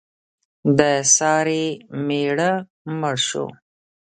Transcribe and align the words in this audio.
د 0.77 0.79
سارې 1.15 1.65
مېړه 2.07 2.51
مړ 2.99 3.15
شو. 3.27 3.45